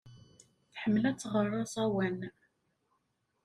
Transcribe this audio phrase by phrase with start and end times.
[0.73, 2.19] Tḥemmel ad tɣer aẓawan.